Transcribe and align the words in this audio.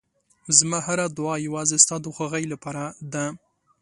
زما 0.57 0.79
هره 0.87 1.05
دعا 1.17 1.35
یوازې 1.47 1.77
ستا 1.83 1.95
د 2.01 2.05
خوښۍ 2.15 2.45
لپاره 2.53 2.83
ده. 3.13 3.25